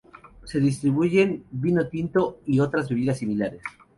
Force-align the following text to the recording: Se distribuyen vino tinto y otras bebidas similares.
Se 0.45 0.59
distribuyen 0.59 1.43
vino 1.51 1.87
tinto 1.87 2.39
y 2.47 2.59
otras 2.59 2.89
bebidas 2.89 3.19
similares. 3.19 3.61